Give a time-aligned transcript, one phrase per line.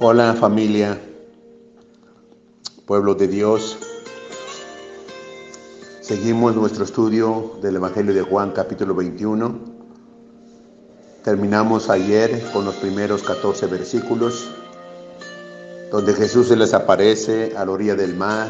[0.00, 0.98] Hola familia,
[2.86, 3.76] pueblo de Dios.
[6.00, 9.58] Seguimos nuestro estudio del Evangelio de Juan capítulo 21.
[11.22, 14.48] Terminamos ayer con los primeros 14 versículos,
[15.90, 18.48] donde Jesús se les aparece a la orilla del mar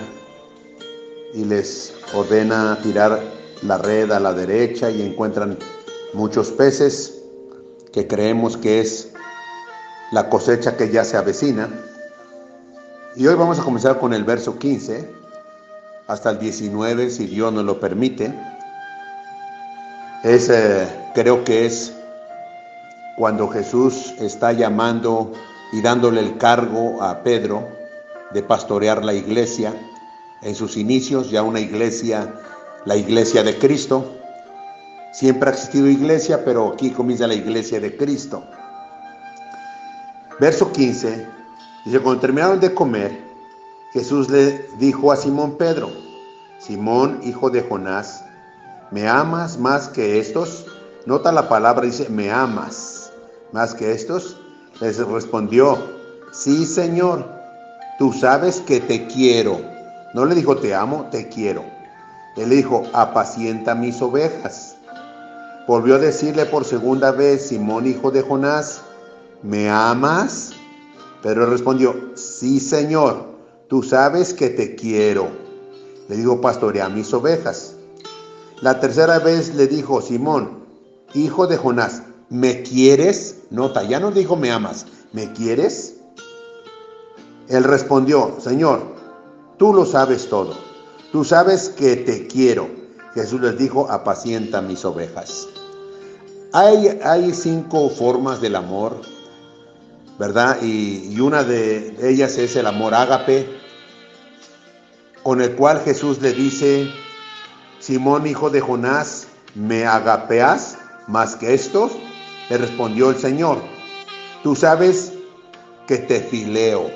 [1.34, 3.20] y les ordena tirar
[3.62, 5.58] la red a la derecha y encuentran
[6.12, 7.20] muchos peces
[7.92, 9.12] que creemos que es
[10.10, 11.68] la cosecha que ya se avecina.
[13.16, 15.08] Y hoy vamos a comenzar con el verso 15
[16.06, 18.32] hasta el 19, si Dios nos lo permite.
[20.24, 21.92] Es, eh, creo que es
[23.16, 25.32] cuando Jesús está llamando
[25.72, 27.68] y dándole el cargo a Pedro
[28.32, 29.74] de pastorear la iglesia.
[30.42, 32.32] En sus inicios, ya una iglesia,
[32.84, 34.14] la iglesia de Cristo.
[35.12, 38.44] Siempre ha existido iglesia, pero aquí comienza la iglesia de Cristo.
[40.40, 41.26] Verso 15,
[41.84, 43.18] dice, cuando terminaron de comer,
[43.92, 45.90] Jesús le dijo a Simón Pedro,
[46.60, 48.24] Simón, hijo de Jonás,
[48.92, 50.66] ¿me amas más que estos?
[51.06, 53.12] Nota la palabra, dice, ¿me amas
[53.50, 54.36] más que estos?
[54.80, 55.76] Les respondió,
[56.30, 57.28] sí, Señor,
[57.98, 59.60] tú sabes que te quiero.
[60.14, 61.64] No le dijo, te amo, te quiero.
[62.36, 64.76] Él dijo, apacienta mis ovejas.
[65.66, 68.82] Volvió a decirle por segunda vez, Simón, hijo de Jonás,
[69.42, 70.52] ¿me amas?
[71.22, 73.26] Pero respondió, sí, Señor,
[73.68, 75.28] tú sabes que te quiero.
[76.08, 77.74] Le dijo, pastorea mis ovejas.
[78.60, 80.64] La tercera vez le dijo, Simón,
[81.14, 83.36] hijo de Jonás, ¿me quieres?
[83.50, 85.96] Nota, ya no dijo, me amas, ¿me quieres?
[87.48, 88.82] Él respondió, Señor,
[89.58, 90.54] tú lo sabes todo,
[91.12, 92.68] tú sabes que te quiero.
[93.14, 95.48] Jesús les dijo, apacienta mis ovejas.
[96.52, 99.00] Hay, hay cinco formas del amor
[100.18, 100.58] ¿verdad?
[100.62, 103.48] Y, una de ellas es el amor ágape,
[105.22, 106.90] con el cual Jesús le dice,
[107.78, 111.92] Simón, hijo de Jonás, ¿me agapeas más que estos?
[112.50, 113.62] Le respondió el Señor,
[114.42, 115.12] tú sabes
[115.86, 116.90] que te fileo.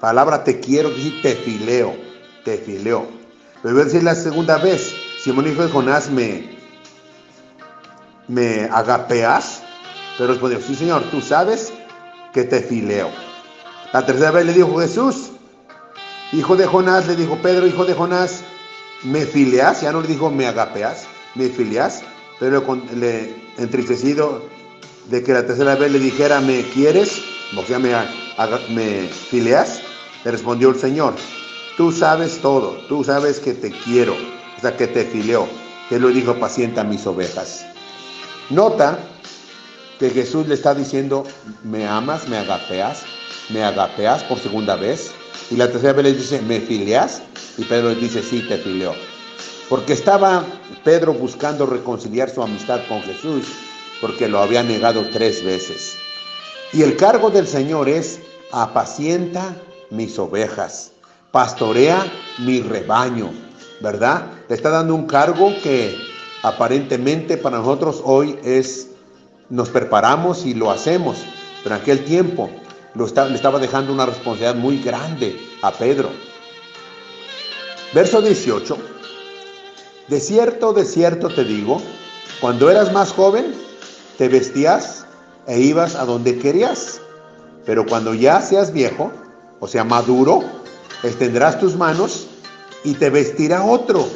[0.00, 1.94] Palabra te quiero decir te fileo,
[2.44, 3.06] te fileo.
[3.62, 6.58] Pero voy a decir la segunda vez, Simón, hijo de Jonás, ¿me,
[8.28, 9.62] me agapeas?
[10.16, 11.72] Pero respondió, sí, Señor, tú sabes
[12.34, 13.08] que te fileo.
[13.92, 15.30] La tercera vez le dijo Jesús,
[16.32, 18.42] hijo de Jonás, le dijo Pedro, hijo de Jonás,
[19.04, 19.80] ¿me fileas?
[19.80, 21.06] Ya no le dijo, ¿me agapeas?
[21.36, 22.02] ¿Me fileas?
[22.40, 22.62] Pero
[22.96, 24.42] le entristecido
[25.08, 27.22] de que la tercera vez le dijera, ¿me quieres?
[27.56, 27.94] O sea, ¿me,
[28.70, 29.80] me fileas?
[30.24, 31.14] Le respondió el Señor,
[31.76, 35.46] tú sabes todo, tú sabes que te quiero, o sea, que te fileo.
[35.90, 37.64] Él lo dijo, pacienta mis ovejas.
[38.50, 38.98] Nota
[39.98, 41.24] que Jesús le está diciendo,
[41.62, 43.02] me amas, me agapeas,
[43.50, 45.12] me agapeas por segunda vez.
[45.50, 47.22] Y la tercera vez le dice, ¿me filias?
[47.58, 48.94] Y Pedro le dice, sí, te fileo.
[49.68, 50.44] Porque estaba
[50.82, 53.46] Pedro buscando reconciliar su amistad con Jesús,
[54.00, 55.96] porque lo había negado tres veces.
[56.72, 58.20] Y el cargo del Señor es,
[58.52, 59.56] apacienta
[59.90, 60.92] mis ovejas,
[61.30, 62.04] pastorea
[62.38, 63.32] mi rebaño,
[63.80, 64.26] ¿verdad?
[64.48, 65.96] Le está dando un cargo que
[66.42, 68.88] aparentemente para nosotros hoy es
[69.50, 71.18] nos preparamos y lo hacemos,
[71.62, 72.50] pero en aquel tiempo
[72.94, 76.10] le estaba dejando una responsabilidad muy grande a Pedro.
[77.92, 78.76] Verso 18.
[80.08, 81.80] De cierto, de cierto te digo,
[82.40, 83.54] cuando eras más joven,
[84.18, 85.06] te vestías
[85.46, 87.00] e ibas a donde querías,
[87.64, 89.12] pero cuando ya seas viejo,
[89.60, 90.42] o sea, maduro,
[91.02, 92.26] extenderás tus manos
[92.84, 94.06] y te vestirá otro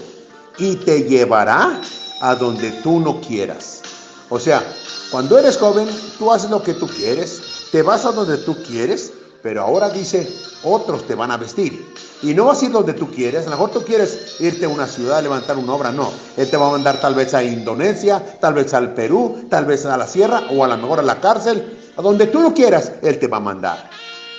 [0.58, 1.80] y te llevará
[2.20, 3.82] a donde tú no quieras.
[4.30, 4.62] O sea,
[5.10, 9.12] cuando eres joven, tú haces lo que tú quieres, te vas a donde tú quieres,
[9.42, 10.28] pero ahora dice,
[10.62, 11.94] otros te van a vestir.
[12.22, 14.68] Y no vas a ir donde tú quieres, a lo mejor tú quieres irte a
[14.68, 16.12] una ciudad, a levantar una obra, no.
[16.36, 19.86] Él te va a mandar tal vez a Indonesia, tal vez al Perú, tal vez
[19.86, 22.92] a la sierra o a lo mejor a la cárcel, a donde tú no quieras,
[23.02, 23.88] Él te va a mandar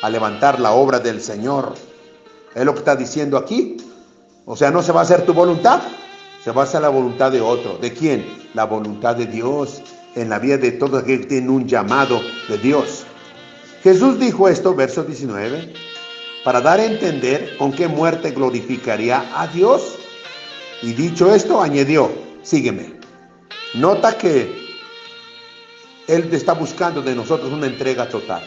[0.01, 1.73] a levantar la obra del Señor.
[2.55, 3.77] Es lo que está diciendo aquí.
[4.45, 5.81] O sea, no se va a hacer tu voluntad,
[6.43, 7.77] se va a hacer la voluntad de otro.
[7.77, 8.25] ¿De quién?
[8.53, 9.81] La voluntad de Dios
[10.15, 13.05] en la vida de todos aquellos que tienen un llamado de Dios.
[13.83, 15.73] Jesús dijo esto, verso 19,
[16.43, 19.95] para dar a entender con qué muerte glorificaría a Dios.
[20.81, 22.99] Y dicho esto, añadió, sígueme.
[23.75, 24.51] Nota que
[26.07, 28.43] Él está buscando de nosotros una entrega total.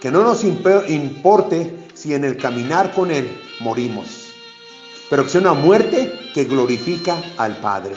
[0.00, 3.28] Que no nos importe si en el caminar con Él
[3.60, 4.28] morimos,
[5.08, 6.05] pero que sea una muerte
[6.36, 7.96] que glorifica al Padre.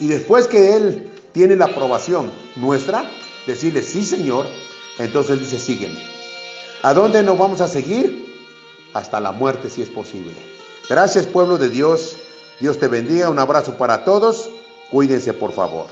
[0.00, 3.08] Y después que Él tiene la aprobación nuestra,
[3.46, 4.46] decirle, sí Señor,
[4.98, 6.02] entonces Él dice, sígueme.
[6.82, 8.26] ¿A dónde nos vamos a seguir?
[8.92, 10.34] Hasta la muerte si es posible.
[10.90, 12.16] Gracias pueblo de Dios.
[12.58, 13.30] Dios te bendiga.
[13.30, 14.50] Un abrazo para todos.
[14.90, 15.86] Cuídense por favor.